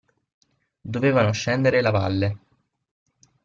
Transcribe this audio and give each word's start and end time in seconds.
Dovevano 0.81 1.31
scendere 1.31 1.79
la 1.79 1.91
valle. 1.91 2.37